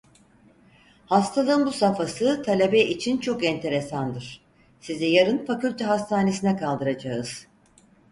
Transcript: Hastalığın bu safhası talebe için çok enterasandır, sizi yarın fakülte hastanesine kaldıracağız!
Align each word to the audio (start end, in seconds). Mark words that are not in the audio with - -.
Hastalığın 1.05 1.65
bu 1.65 1.71
safhası 1.71 2.43
talebe 2.43 2.79
için 2.79 3.17
çok 3.17 3.43
enterasandır, 3.43 4.41
sizi 4.79 5.05
yarın 5.05 5.45
fakülte 5.45 5.85
hastanesine 5.85 6.57
kaldıracağız! 6.57 7.47